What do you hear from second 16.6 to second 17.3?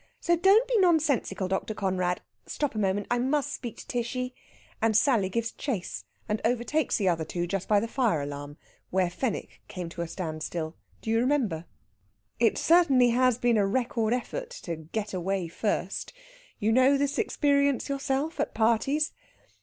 know this